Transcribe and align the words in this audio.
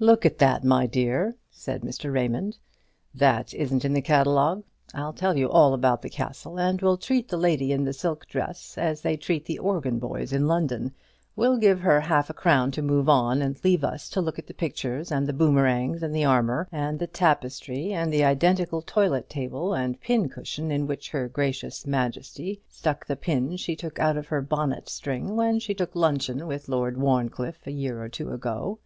"Look 0.00 0.26
at 0.26 0.38
that, 0.38 0.64
my 0.64 0.86
dear," 0.88 1.36
said 1.48 1.82
Mr. 1.82 2.12
Raymond; 2.12 2.58
"that 3.14 3.54
isn't 3.54 3.84
in 3.84 3.92
the 3.92 4.02
catalogue. 4.02 4.64
I'll 4.94 5.12
tell 5.12 5.38
you 5.38 5.48
all 5.48 5.74
about 5.74 6.02
the 6.02 6.10
castle: 6.10 6.58
and 6.58 6.82
we'll 6.82 6.96
treat 6.96 7.28
the 7.28 7.36
lady 7.36 7.70
in 7.70 7.84
the 7.84 7.92
silk 7.92 8.26
dress 8.26 8.76
as 8.76 9.02
they 9.02 9.16
treat 9.16 9.44
the 9.44 9.60
organ 9.60 10.00
boys 10.00 10.32
in 10.32 10.48
London. 10.48 10.92
We'll 11.36 11.56
give 11.56 11.78
her 11.82 12.00
half 12.00 12.28
a 12.28 12.34
crown 12.34 12.72
to 12.72 12.82
move 12.82 13.08
on, 13.08 13.40
and 13.40 13.62
leave 13.62 13.84
us 13.84 14.08
to 14.10 14.20
look 14.20 14.40
at 14.40 14.48
the 14.48 14.54
pictures, 14.54 15.12
and 15.12 15.28
the 15.28 15.32
boomerangs, 15.32 16.02
and 16.02 16.12
the 16.12 16.24
armour, 16.24 16.66
and 16.72 16.98
the 16.98 17.06
tapestry, 17.06 17.92
and 17.92 18.12
the 18.12 18.24
identical 18.24 18.82
toilet 18.82 19.28
table 19.30 19.72
and 19.72 20.00
pin 20.00 20.28
cushion 20.28 20.72
in 20.72 20.88
which 20.88 21.10
her 21.10 21.28
gracious 21.28 21.86
Majesty 21.86 22.60
stuck 22.68 23.06
the 23.06 23.14
pin 23.14 23.56
she 23.56 23.76
took 23.76 24.00
out 24.00 24.16
of 24.16 24.26
her 24.26 24.42
bonnet 24.42 24.88
string 24.88 25.36
when 25.36 25.60
she 25.60 25.74
took 25.74 25.94
luncheon 25.94 26.48
with 26.48 26.68
Lord 26.68 26.96
Warncliffe 26.98 27.64
a 27.68 27.70
year 27.70 28.02
or 28.02 28.08
two 28.08 28.32
ago. 28.32 28.80